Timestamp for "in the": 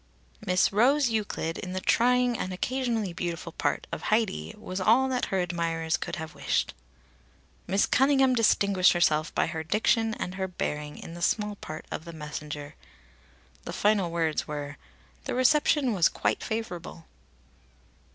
1.59-1.79, 10.97-11.21